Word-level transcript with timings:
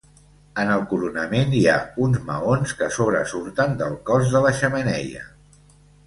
En 0.61 0.69
el 0.75 0.83
coronament 0.91 1.51
hi 1.57 1.59
ha 1.73 1.75
uns 2.05 2.21
maons 2.29 2.73
que 2.79 2.87
sobresurten 2.95 3.75
del 3.83 3.97
cos 4.09 4.33
de 4.37 4.41
la 4.47 4.55
xemeneia. 4.61 5.23